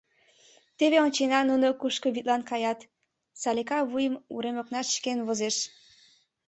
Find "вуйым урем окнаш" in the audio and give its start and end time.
3.89-4.87